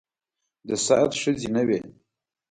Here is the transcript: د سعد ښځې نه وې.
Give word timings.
د 0.67 0.69
سعد 0.85 1.11
ښځې 1.21 1.47
نه 1.55 1.61
وې. 1.67 1.79